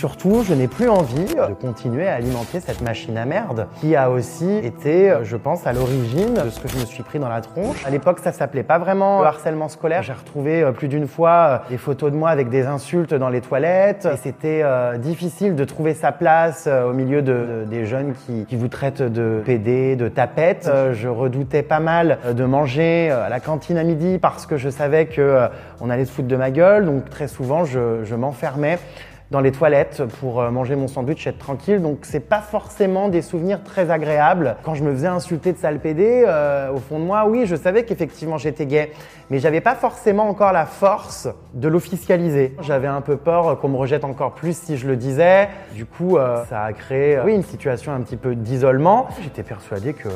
[0.00, 4.10] Surtout, je n'ai plus envie de continuer à alimenter cette machine à merde qui a
[4.10, 7.40] aussi été, je pense, à l'origine de ce que je me suis pris dans la
[7.40, 7.84] tronche.
[7.84, 10.04] À l'époque, ça s'appelait pas vraiment le harcèlement scolaire.
[10.04, 13.28] J'ai retrouvé euh, plus d'une fois euh, des photos de moi avec des insultes dans
[13.28, 18.14] les toilettes et c'était euh, difficile de trouver sa place au milieu de, des jeunes
[18.24, 20.70] qui, qui, vous traitent de PD, de tapette.
[20.92, 25.06] Je redoutais pas mal de manger à la cantine à midi parce que je savais
[25.06, 25.48] que
[25.80, 26.86] on allait se foutre de ma gueule.
[26.86, 28.78] Donc très souvent, je, je m'enfermais
[29.30, 31.82] dans les toilettes pour euh, manger mon sandwich être tranquille.
[31.82, 34.56] Donc c'est pas forcément des souvenirs très agréables.
[34.62, 37.56] Quand je me faisais insulter de sale PD, euh, au fond de moi, oui, je
[37.56, 38.92] savais qu'effectivement j'étais gay,
[39.30, 42.56] mais j'avais pas forcément encore la force de l'officialiser.
[42.60, 45.48] J'avais un peu peur qu'on me rejette encore plus si je le disais.
[45.74, 49.08] Du coup, euh, ça a créé oui, une situation un petit peu d'isolement.
[49.22, 50.08] J'étais persuadé que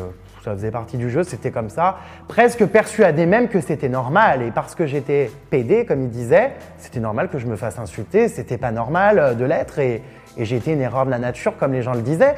[0.43, 1.99] ça faisait partie du jeu, c'était comme ça.
[2.27, 4.43] Presque persuadé même que c'était normal.
[4.43, 8.29] Et parce que j'étais pédé, comme il disait, c'était normal que je me fasse insulter,
[8.29, 9.79] c'était pas normal euh, de l'être.
[9.79, 10.03] Et,
[10.37, 12.35] et j'ai été une erreur de la nature, comme les gens le disaient.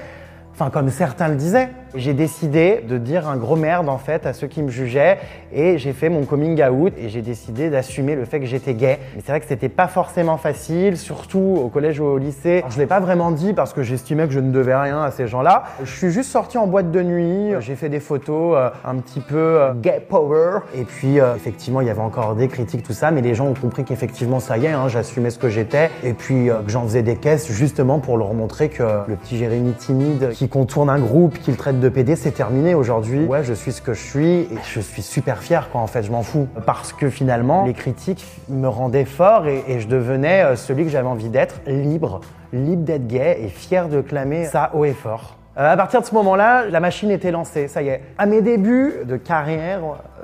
[0.52, 1.68] Enfin, comme certains le disaient.
[1.96, 5.18] J'ai décidé de dire un gros merde en fait à ceux qui me jugeaient
[5.52, 8.98] et j'ai fait mon coming out et j'ai décidé d'assumer le fait que j'étais gay.
[9.14, 12.58] Mais c'est vrai que c'était pas forcément facile, surtout au collège ou au lycée.
[12.58, 15.12] Alors, je l'ai pas vraiment dit parce que j'estimais que je ne devais rien à
[15.12, 15.62] ces gens-là.
[15.84, 19.20] Je suis juste sorti en boîte de nuit, j'ai fait des photos euh, un petit
[19.20, 22.92] peu euh, gay power et puis euh, effectivement il y avait encore des critiques tout
[22.92, 25.90] ça, mais les gens ont compris qu'effectivement ça y est, hein, j'assumais ce que j'étais
[26.02, 29.74] et puis que j'en faisais des caisses justement pour leur montrer que le petit Jérémy
[29.74, 33.24] timide qui contourne un groupe, qui le traite de PD, c'est terminé aujourd'hui.
[33.24, 36.02] Ouais, je suis ce que je suis et je suis super fier quoi en fait,
[36.02, 36.48] je m'en fous.
[36.66, 40.90] Parce que finalement, les critiques me rendaient fort et, et je devenais euh, celui que
[40.90, 42.20] j'avais envie d'être, libre,
[42.52, 45.36] libre d'être gay et fier de clamer ça haut et fort.
[45.56, 48.02] Euh, à partir de ce moment-là, la machine était lancée, ça y est.
[48.18, 49.80] À mes débuts de carrière,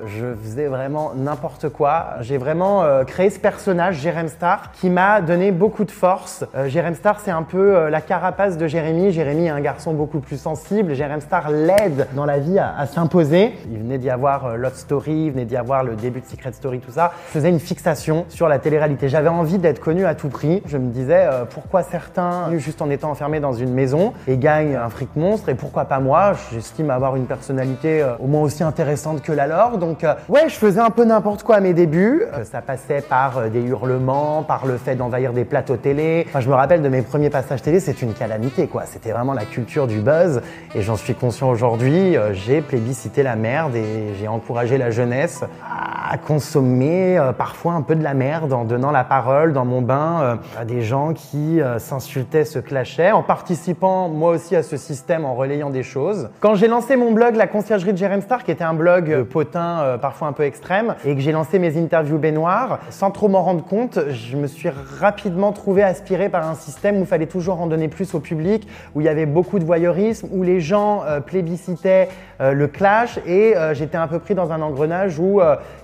[0.07, 2.15] je faisais vraiment n'importe quoi.
[2.21, 6.45] J'ai vraiment euh, créé ce personnage, Jérém Star, qui m'a donné beaucoup de force.
[6.55, 9.13] Euh, Jérém Star, c'est un peu euh, la carapace de Jérémy.
[9.13, 10.95] Jérémy est un garçon beaucoup plus sensible.
[10.95, 13.53] Jérém Star l'aide dans la vie à, s'imposer.
[13.71, 16.53] Il venait d'y avoir euh, Love Story, il venait d'y avoir le début de Secret
[16.53, 17.13] Story, tout ça.
[17.29, 19.09] Je faisais une fixation sur la télé-réalité.
[19.09, 20.63] J'avais envie d'être connu à tout prix.
[20.67, 24.89] Je me disais, pourquoi certains, juste en étant enfermés dans une maison, et gagnent un
[24.89, 26.33] fric monstre et pourquoi pas moi?
[26.53, 29.79] J'estime avoir une personnalité au moins aussi intéressante que la leur.
[30.05, 32.23] Euh, ouais, je faisais un peu n'importe quoi à mes débuts.
[32.33, 36.25] Euh, ça passait par des hurlements, par le fait d'envahir des plateaux télé.
[36.29, 38.85] Enfin, je me rappelle de mes premiers passages télé, c'est une calamité quoi.
[38.87, 40.41] C'était vraiment la culture du buzz
[40.75, 42.17] et j'en suis conscient aujourd'hui.
[42.33, 48.03] J'ai plébiscité la merde et j'ai encouragé la jeunesse à consommer parfois un peu de
[48.03, 52.59] la merde en donnant la parole dans mon bain à des gens qui s'insultaient, se
[52.59, 56.31] clashaient, en participant moi aussi à ce système en relayant des choses.
[56.41, 59.80] Quand j'ai lancé mon blog La conciergerie de Jérém Star, qui était un blog potin
[59.81, 63.43] euh, parfois un peu extrême, et que j'ai lancé mes interviews baignoires, sans trop m'en
[63.43, 64.69] rendre compte, je me suis
[65.01, 68.67] rapidement trouvé aspiré par un système où il fallait toujours en donner plus au public,
[68.95, 72.09] où il y avait beaucoup de voyeurisme, où les gens euh, plébiscitaient
[72.41, 75.41] euh, le clash, et j'étais un peu pris dans un engrenage où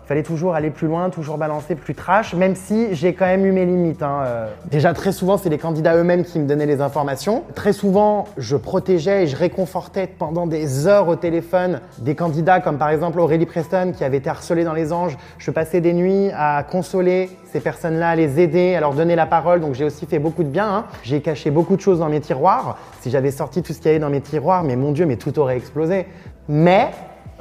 [0.07, 3.45] il fallait toujours aller plus loin, toujours balancer plus trash, même si j'ai quand même
[3.45, 4.05] eu mes limites.
[4.05, 4.47] Hein.
[4.71, 7.43] Déjà très souvent, c'est les candidats eux-mêmes qui me donnaient les informations.
[7.57, 12.79] Très souvent, je protégeais et je réconfortais pendant des heures au téléphone des candidats comme
[12.79, 15.19] par exemple Aurélie Preston qui avait été harcelée dans les anges.
[15.39, 19.27] Je passais des nuits à consoler ces personnes-là, à les aider, à leur donner la
[19.27, 19.61] parole.
[19.61, 20.69] Donc j'ai aussi fait beaucoup de bien.
[20.69, 20.85] Hein.
[21.03, 22.79] J'ai caché beaucoup de choses dans mes tiroirs.
[23.01, 25.17] Si j'avais sorti tout ce qu'il y avait dans mes tiroirs, mais mon Dieu, mais
[25.17, 26.07] tout aurait explosé.
[26.49, 26.91] Mais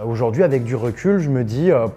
[0.03, 1.88] aujourd'hui, avec du recul, je me dis, euh,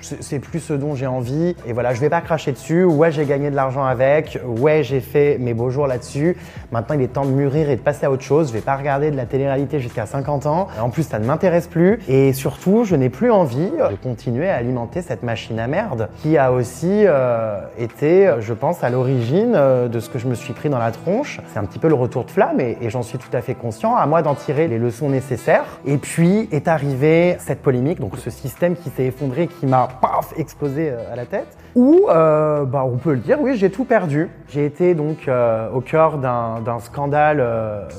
[0.00, 1.54] c'est plus ce dont j'ai envie.
[1.66, 2.84] Et voilà, je vais pas cracher dessus.
[2.84, 4.38] Ouais, j'ai gagné de l'argent avec.
[4.44, 6.36] Ouais, j'ai fait mes beaux jours là-dessus.
[6.72, 8.48] Maintenant, il est temps de mûrir et de passer à autre chose.
[8.48, 10.68] Je vais pas regarder de la télé-réalité jusqu'à 50 ans.
[10.80, 11.98] En plus, ça ne m'intéresse plus.
[12.08, 16.38] Et surtout, je n'ai plus envie de continuer à alimenter cette machine à merde qui
[16.38, 20.52] a aussi euh, été, je pense, à l'origine euh, de ce que je me suis
[20.52, 21.40] pris dans la tronche.
[21.52, 23.54] C'est un petit peu le retour de flamme et, et j'en suis tout à fait
[23.54, 23.96] conscient.
[23.96, 25.64] À moi d'en tirer les leçons nécessaires.
[25.86, 30.32] Et puis est arrivée cette polémique, donc ce système qui s'est effondré, qui m'a paf,
[30.36, 31.56] explosé euh, à la tête.
[31.76, 34.28] Ou, euh, bah, on peut le dire, oui, j'ai tout perdu.
[34.48, 37.44] J'ai été donc euh, au cœur d'un scandale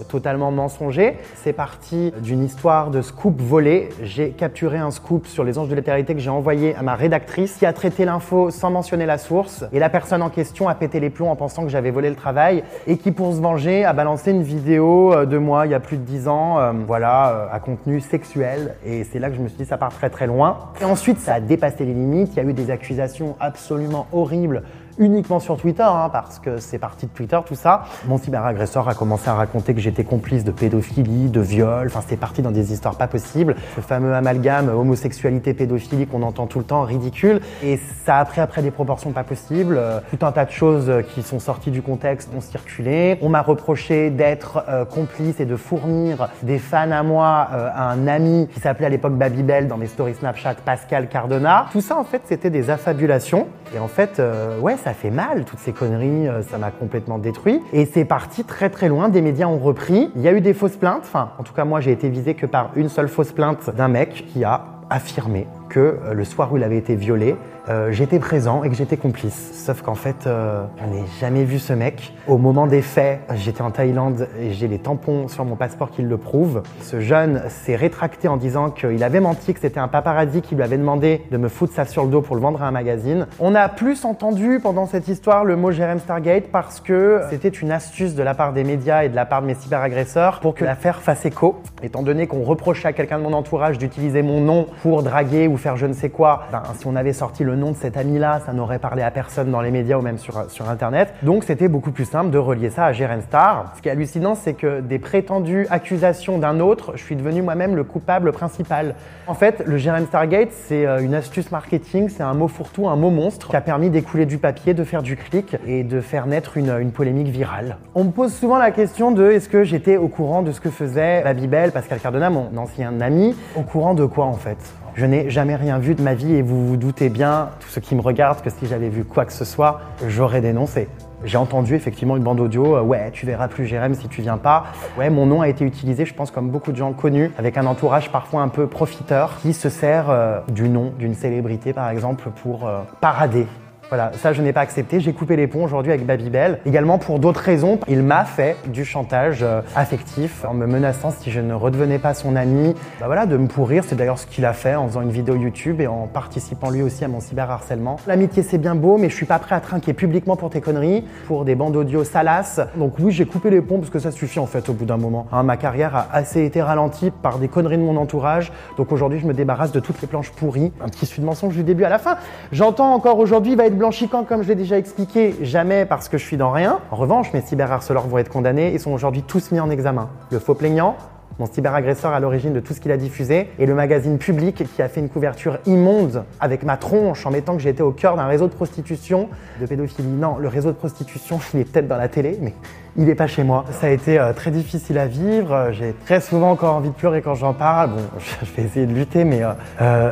[0.09, 1.17] totalement mensonger.
[1.35, 3.89] C'est parti d'une histoire de scoop volé.
[4.01, 7.55] J'ai capturé un scoop sur les anges de l'éternité que j'ai envoyé à ma rédactrice
[7.55, 9.63] qui a traité l'info sans mentionner la source.
[9.71, 12.15] Et la personne en question a pété les plombs en pensant que j'avais volé le
[12.15, 15.79] travail et qui, pour se venger, a balancé une vidéo de moi il y a
[15.79, 18.75] plus de 10 ans, voilà, à contenu sexuel.
[18.85, 20.57] Et c'est là que je me suis dit, ça part très très loin.
[20.81, 22.33] Et ensuite, ça a dépassé les limites.
[22.33, 24.63] Il y a eu des accusations absolument horribles
[25.01, 27.83] uniquement sur Twitter, hein, parce que c'est parti de Twitter, tout ça.
[28.07, 32.17] Mon cyberagresseur a commencé à raconter que j'étais complice de pédophilie, de viol, enfin c'était
[32.17, 33.55] parti dans des histoires pas possibles.
[33.75, 37.41] Ce fameux amalgame homosexualité, pédophilie qu'on entend tout le temps, ridicule.
[37.63, 39.77] Et ça a pris après des proportions pas possibles.
[39.77, 43.17] Euh, Tout un tas de choses qui sont sorties du contexte ont circulé.
[43.21, 47.89] On m'a reproché d'être euh, complice et de fournir des fans à moi euh, à
[47.89, 51.65] un ami qui s'appelait à l'époque Babybel dans mes stories Snapchat, Pascal Cardona.
[51.71, 53.47] Tout ça en fait c'était des affabulations.
[53.73, 57.17] Et en fait, euh, ouais, ça fait mal, toutes ces conneries, euh, ça m'a complètement
[57.17, 57.61] détruit.
[57.73, 60.11] Et c'est parti très très loin, des médias ont repris.
[60.15, 62.33] Il y a eu des fausses plaintes, enfin en tout cas moi j'ai été visé
[62.33, 66.51] que par une seule fausse plainte d'un mec qui a affirmé que euh, le soir
[66.51, 67.35] où il avait été violé,
[67.69, 69.51] euh, j'étais présent et que j'étais complice.
[69.53, 72.13] Sauf qu'en fait, euh, je jamais vu ce mec.
[72.27, 76.01] Au moment des faits, j'étais en Thaïlande et j'ai les tampons sur mon passeport qui
[76.01, 76.63] le prouvent.
[76.81, 80.63] Ce jeune s'est rétracté en disant qu'il avait menti, que c'était un paparazzi qui lui
[80.63, 83.27] avait demandé de me foutre ça sur le dos pour le vendre à un magazine.
[83.39, 87.71] On a plus entendu pendant cette histoire le mot Jérém Stargate parce que c'était une
[87.71, 90.65] astuce de la part des médias et de la part de mes cyberagresseurs pour que
[90.65, 91.61] l'affaire fasse écho.
[91.83, 95.57] Étant donné qu'on reprochait à quelqu'un de mon entourage d'utiliser mon nom pour draguer ou
[95.61, 98.41] faire je ne sais quoi, ben, si on avait sorti le nom de cet ami-là,
[98.45, 100.37] ça n'aurait parlé à personne dans les médias ou même sur,
[100.69, 101.13] Internet.
[101.23, 103.73] Donc c'était beaucoup plus simple de relier ça à Jérém Star.
[103.75, 107.75] Ce qui est hallucinant, c'est que des prétendues accusations d'un autre, je suis devenu moi-même
[107.75, 108.95] le coupable principal.
[109.27, 112.95] En fait, le Jérém Stargate, c'est euh, une astuce marketing, c'est un mot fourre-tout, un
[112.95, 116.25] mot monstre qui a permis d'écouler du papier, de faire du clic et de faire
[116.27, 117.77] naître une, une polémique virale.
[117.95, 120.69] On me pose souvent la question de est-ce que j'étais au courant de ce que
[120.69, 124.57] faisait Babybel, Pascal Cardona, mon ancien ami, au courant de quoi en fait?
[124.95, 127.81] Je n'ai jamais rien vu de ma vie et vous vous doutez bien, tous ceux
[127.81, 130.87] qui me regardent, que si j'avais vu quoi que ce soit, j'aurais dénoncé.
[131.23, 134.37] J'ai entendu effectivement une bande audio, euh, ouais, tu verras plus Jérém si tu viens
[134.37, 134.65] pas.
[134.97, 137.67] Ouais, mon nom a été utilisé, je pense, comme beaucoup de gens connus, avec un
[137.67, 142.29] entourage parfois un peu profiteur, qui se sert euh, du nom d'une célébrité, par exemple,
[142.41, 143.45] pour euh, parader
[143.91, 145.01] voilà, ça je n'ai pas accepté.
[145.01, 146.59] J'ai coupé les ponts aujourd'hui avec Babybel.
[146.65, 151.29] Également pour d'autres raisons, il m'a fait du chantage euh, affectif en me menaçant si
[151.29, 153.83] je ne redevenais pas son ami, bah voilà, de me pourrir.
[153.85, 156.81] C'est d'ailleurs ce qu'il a fait en faisant une vidéo YouTube et en participant lui
[156.81, 157.97] aussi à mon cyberharcèlement.
[158.07, 161.03] L'amitié c'est bien beau, mais je suis pas prêt à trinquer publiquement pour tes conneries,
[161.27, 162.61] pour des bandes audio salaces.
[162.77, 164.95] Donc oui, j'ai coupé les ponts parce que ça suffit en fait au bout d'un
[164.95, 165.27] moment.
[165.33, 168.53] Hein, ma carrière a assez été ralentie par des conneries de mon entourage.
[168.77, 170.71] Donc aujourd'hui, je me débarrasse de toutes les planches pourries.
[170.81, 172.15] Un petit suite de mensonge du début à la fin.
[172.53, 176.19] J'entends encore aujourd'hui, va être blanchi quand, comme je l'ai déjà expliqué, jamais parce que
[176.19, 176.77] je suis dans rien.
[176.91, 180.07] En revanche, mes cyberharceleurs vont être condamnés et sont aujourd'hui tous mis en examen.
[180.29, 180.95] Le faux plaignant,
[181.41, 184.81] mon cyberagresseur à l'origine de tout ce qu'il a diffusé, et le magazine Public qui
[184.83, 188.27] a fait une couverture immonde avec ma tronche en mettant que j'étais au cœur d'un
[188.27, 189.27] réseau de prostitution,
[189.59, 190.07] de pédophilie.
[190.07, 192.53] Non, le réseau de prostitution, il est peut-être dans la télé, mais
[192.95, 193.65] il n'est pas chez moi.
[193.71, 195.51] Ça a été euh, très difficile à vivre.
[195.51, 197.91] Euh, J'ai très souvent encore envie de pleurer quand j'en parle.
[197.91, 198.01] Bon,
[198.43, 199.41] je vais essayer de lutter, mais
[199.81, 200.11] euh,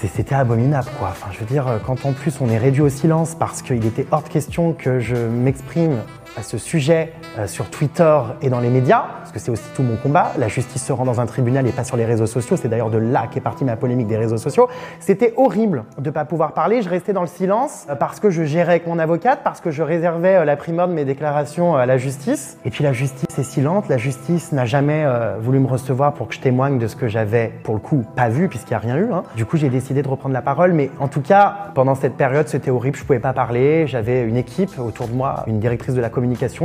[0.00, 1.10] c'était abominable, quoi.
[1.12, 4.06] Enfin, je veux dire, quand en plus on est réduit au silence parce qu'il était
[4.10, 5.98] hors de question que je m'exprime
[6.42, 9.96] ce sujet euh, sur Twitter et dans les médias, parce que c'est aussi tout mon
[9.96, 10.32] combat.
[10.38, 12.56] La justice se rend dans un tribunal et pas sur les réseaux sociaux.
[12.56, 14.68] C'est d'ailleurs de là qu'est partie ma polémique des réseaux sociaux.
[15.00, 16.82] C'était horrible de pas pouvoir parler.
[16.82, 19.70] Je restais dans le silence euh, parce que je gérais avec mon avocate, parce que
[19.70, 22.58] je réservais euh, la primeur de mes déclarations à la justice.
[22.64, 23.88] Et puis la justice est silente.
[23.88, 25.04] La justice n'a jamais
[25.40, 28.28] voulu me recevoir pour que je témoigne de ce que j'avais, pour le coup, pas
[28.28, 29.12] vu puisqu'il n'y a rien eu.
[29.12, 29.22] hein.
[29.36, 30.72] Du coup, j'ai décidé de reprendre la parole.
[30.72, 32.96] Mais en tout cas, pendant cette période, c'était horrible.
[32.96, 33.86] Je pouvais pas parler.
[33.86, 36.08] J'avais une équipe autour de moi, une directrice de la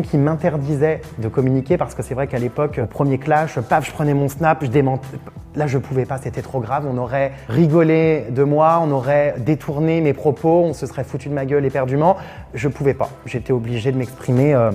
[0.01, 4.13] qui m'interdisait de communiquer parce que c'est vrai qu'à l'époque, premier clash, paf, je prenais
[4.13, 5.07] mon snap, je démentais.
[5.55, 6.85] Là, je pouvais pas, c'était trop grave.
[6.91, 11.33] On aurait rigolé de moi, on aurait détourné mes propos, on se serait foutu de
[11.33, 12.17] ma gueule éperdument.
[12.55, 13.09] Je pouvais pas.
[13.27, 14.71] J'étais obligé de m'exprimer euh,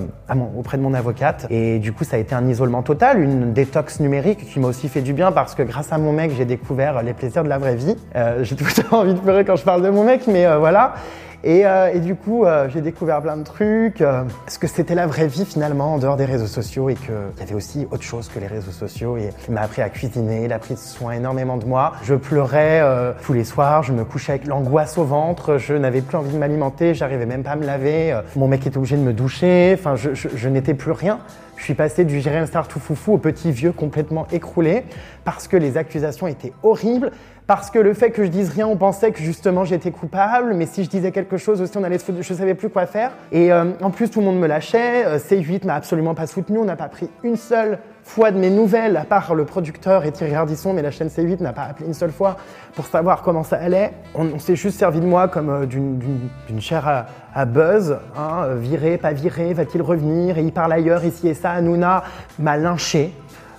[0.57, 1.47] auprès de mon avocate.
[1.49, 4.87] Et du coup, ça a été un isolement total, une détox numérique qui m'a aussi
[4.87, 7.57] fait du bien parce que grâce à mon mec, j'ai découvert les plaisirs de la
[7.57, 7.97] vraie vie.
[8.15, 8.55] Euh, j'ai
[8.89, 10.93] temps envie de pleurer quand je parle de mon mec, mais euh, voilà.
[11.43, 14.01] Et, euh, et du coup, euh, j'ai découvert plein de trucs.
[14.01, 17.13] euh, ce que c'était la vraie vie finalement en dehors des réseaux sociaux et qu'il
[17.39, 19.15] y avait aussi autre chose que les réseaux sociaux.
[19.17, 21.93] Et il m'a appris à cuisiner, il a pris soin énormément de moi.
[22.03, 26.01] Je pleurais euh, tous les soirs, je me couchais avec l'angoisse au ventre, je n'avais
[26.01, 28.19] plus envie de m'alimenter, j'arrivais même pas à me laver.
[28.35, 31.19] mon mec était obligé de me doucher, enfin, je n'étais plus rien.
[31.59, 34.85] Je suis passé du Jérém Star tout foufou au petit vieux complètement écroulé
[35.25, 37.11] parce que les accusations étaient horribles,
[37.47, 40.65] parce que le fait que je dise rien, on pensait que justement j'étais coupable, mais
[40.65, 43.11] si je disais quelque chose aussi, on allait se foutre, je savais plus quoi faire.
[43.33, 45.05] Et euh, en plus, tout le monde me lâchait.
[45.05, 48.49] Euh, C8 m'a absolument pas soutenu, on n'a pas pris une seule fois de mes
[48.49, 51.85] nouvelles, à part le producteur et Thierry Ardisson, mais la chaîne C8 n'a pas appelé
[51.85, 52.37] une seule fois
[52.73, 53.91] pour savoir comment ça allait.
[54.15, 55.99] On, s'est juste servi de moi comme euh, d'une-
[56.59, 61.05] chair à, à buzz, hein, euh, viré, pas viré, va-t-il revenir, et il parle ailleurs,
[61.05, 61.51] ici et ça.
[61.51, 62.03] Hanouna
[62.39, 63.13] m'a lynché.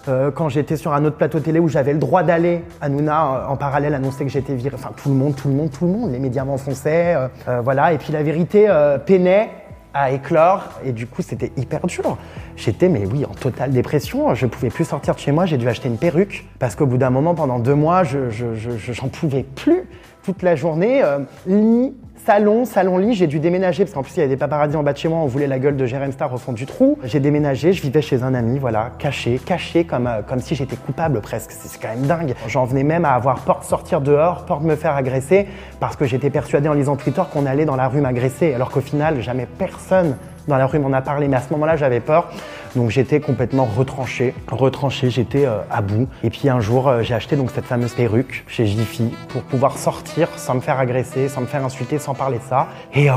[0.08, 3.56] Euh, quand j'étais sur un autre plateau télé où j'avais le droit d'aller, Hanouna en
[3.56, 4.74] parallèle annonçait que j'étais viré.
[4.74, 6.10] Enfin, tout le monde, tout le monde, tout le monde.
[6.10, 7.16] Les médias m'enfonçaient.
[7.62, 7.92] voilà.
[7.92, 8.66] Et puis la vérité
[9.06, 9.50] peinait
[9.94, 10.80] à éclore.
[10.84, 12.16] Et du coup c'était hyper dur.
[12.56, 15.68] J'étais mais oui en totale dépression, je pouvais plus sortir de chez moi, j'ai dû
[15.68, 16.46] acheter une perruque.
[16.58, 19.84] Parce qu'au bout d'un moment pendant deux mois je j'en pouvais plus
[20.22, 21.94] toute la journée, euh, lit,
[22.26, 24.92] salon, salon-lit, j'ai dû déménager parce qu'en plus il y avait des paparazzis en bas
[24.92, 26.98] de chez moi, on voulait la gueule de Jérém Star au fond du trou.
[27.04, 30.76] J'ai déménagé, je vivais chez un ami, voilà, caché, caché comme, euh, comme si j'étais
[30.76, 32.34] coupable presque, c'est quand même dingue.
[32.46, 35.46] J'en venais même à avoir peur de sortir dehors, peur de me faire agresser
[35.78, 38.80] parce que j'étais persuadé en lisant Twitter qu'on allait dans la rue m'agresser alors qu'au
[38.80, 40.16] final jamais personne
[40.48, 42.28] dans la rue m'en a parlé, mais à ce moment-là, j'avais peur.
[42.76, 46.08] Donc j'étais complètement retranché, retranché, j'étais euh, à bout.
[46.22, 49.76] Et puis un jour, euh, j'ai acheté donc cette fameuse perruque chez Jiffy pour pouvoir
[49.76, 52.68] sortir sans me faire agresser, sans me faire insulter, sans parler de ça.
[52.94, 53.14] Et euh,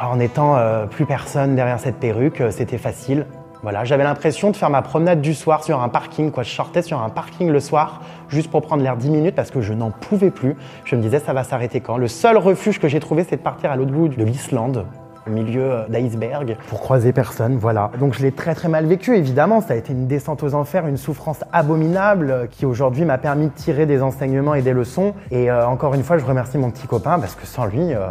[0.00, 0.58] en étant
[0.90, 3.26] plus personne derrière cette perruque, c'était facile.
[3.62, 6.30] Voilà, j'avais l'impression de faire ma promenade du soir sur un parking.
[6.30, 6.42] Quoi.
[6.42, 9.60] Je sortais sur un parking le soir juste pour prendre l'air 10 minutes parce que
[9.60, 10.56] je n'en pouvais plus.
[10.84, 11.96] Je me disais, ça va s'arrêter quand?
[11.96, 14.86] Le seul refuge que j'ai trouvé, c'est de partir à l'autre bout de l'Islande
[15.28, 17.90] milieu d'iceberg pour croiser personne, voilà.
[17.98, 20.86] Donc je l'ai très très mal vécu évidemment, ça a été une descente aux enfers,
[20.86, 25.14] une souffrance abominable qui aujourd'hui m'a permis de tirer des enseignements et des leçons.
[25.30, 28.08] Et euh, encore une fois, je remercie mon petit copain parce que sans lui, euh,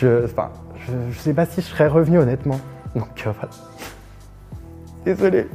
[0.00, 0.50] je, enfin,
[1.10, 2.60] je, sais pas si je serais revenu honnêtement.
[2.94, 3.52] Donc euh, voilà.
[5.04, 5.48] Désolé.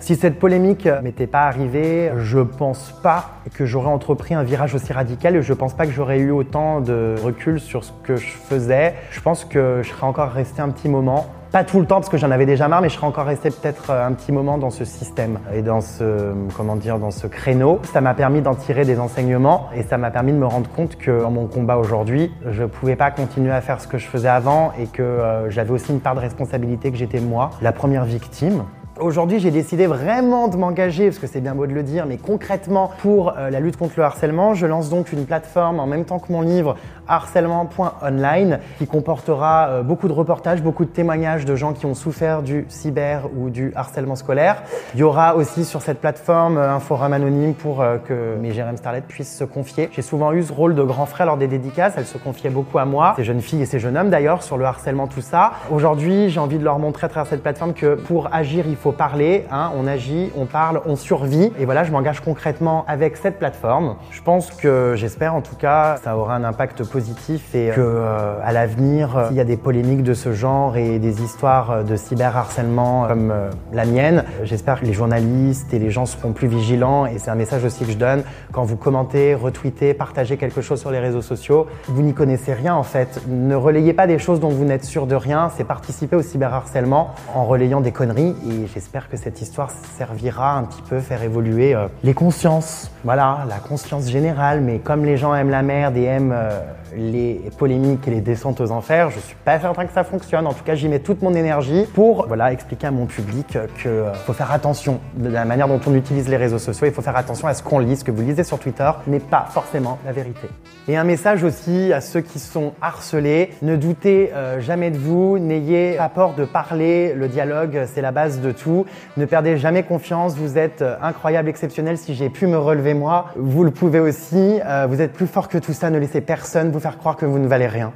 [0.00, 4.92] Si cette polémique m'était pas arrivée, je pense pas que j'aurais entrepris un virage aussi
[4.92, 8.30] radical et je pense pas que j'aurais eu autant de recul sur ce que je
[8.30, 8.94] faisais.
[9.10, 12.08] Je pense que je serais encore resté un petit moment pas tout le temps parce
[12.08, 14.56] que j'en avais déjà marre, mais je serais encore resté peut-être euh, un petit moment
[14.56, 17.78] dans ce système et dans ce, comment dire, dans ce créneau.
[17.92, 20.96] Ça m'a permis d'en tirer des enseignements et ça m'a permis de me rendre compte
[20.96, 24.30] que dans mon combat aujourd'hui, je pouvais pas continuer à faire ce que je faisais
[24.30, 28.06] avant et que euh, j'avais aussi une part de responsabilité que j'étais moi, la première
[28.06, 28.64] victime.
[29.02, 32.18] Aujourd'hui, j'ai décidé vraiment de m'engager, parce que c'est bien beau de le dire, mais
[32.18, 34.54] concrètement pour euh, la lutte contre le harcèlement.
[34.54, 36.76] Je lance donc une plateforme en même temps que mon livre
[37.08, 42.42] harcèlement.online qui comportera euh, beaucoup de reportages, beaucoup de témoignages de gens qui ont souffert
[42.42, 44.62] du cyber ou du harcèlement scolaire.
[44.94, 48.76] Il y aura aussi sur cette plateforme euh, un forum anonyme pour que mes Jérém
[48.76, 49.88] Starlet puissent se confier.
[49.92, 52.78] J'ai souvent eu ce rôle de grand frère lors des dédicaces, elles se confiaient beaucoup
[52.78, 55.52] à moi, ces jeunes filles et ces jeunes hommes d'ailleurs, sur le harcèlement, tout ça.
[55.72, 58.91] Aujourd'hui, j'ai envie de leur montrer à travers cette plateforme que pour agir, il faut
[58.92, 61.52] parler, hein, on agit, on parle, on survit.
[61.58, 63.96] Et voilà, je m'engage concrètement avec cette plateforme.
[64.10, 68.38] Je pense que, j'espère en tout cas, ça aura un impact positif et que euh,
[68.42, 71.82] à l'avenir, euh, s'il y a des polémiques de ce genre et des histoires euh,
[71.82, 73.32] de cyberharcèlement comme
[73.72, 77.06] la mienne, j'espère que les journalistes et les gens seront plus vigilants.
[77.06, 78.22] Et c'est un message aussi que je donne
[78.52, 81.66] quand vous commentez, retweetez, partagez quelque chose sur les réseaux sociaux.
[81.88, 83.20] Vous n'y connaissez rien en fait.
[83.28, 85.50] Ne relayez pas des choses dont vous n'êtes sûr de rien.
[85.56, 88.34] C'est participer au cyberharcèlement en relayant des conneries.
[88.82, 92.90] J'espère que cette histoire servira un petit peu faire évoluer euh, les consciences.
[93.04, 96.60] Voilà, la conscience générale, mais comme les gens aiment la merde et aiment euh,
[96.96, 100.46] les polémiques et les descentes aux enfers, je suis pas certain que ça fonctionne.
[100.46, 103.46] En tout cas, j'y mets toute mon énergie pour voilà, expliquer à mon public
[103.80, 106.86] qu'il euh, faut faire attention de la manière dont on utilise les réseaux sociaux.
[106.86, 109.20] Il faut faire attention à ce qu'on lit, ce que vous lisez sur Twitter n'est
[109.20, 110.48] pas forcément la vérité.
[110.88, 115.94] Et un message aussi à ceux qui sont harcelés, ne doutez jamais de vous, n'ayez
[115.96, 118.86] pas peur de parler, le dialogue c'est la base de tout.
[119.16, 121.98] Ne perdez jamais confiance, vous êtes euh, incroyable, exceptionnel.
[121.98, 124.60] Si j'ai pu me relever moi, vous le pouvez aussi.
[124.64, 127.24] Euh, vous êtes plus fort que tout ça, ne laissez personne vous faire croire que
[127.24, 127.92] vous ne valez rien.